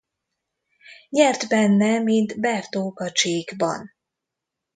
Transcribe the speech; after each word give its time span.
Nyert 1.09 1.47
benne, 1.47 1.99
mint 1.99 2.39
Bertók 2.39 2.99
a 2.99 3.11
csíkban. 3.11 3.91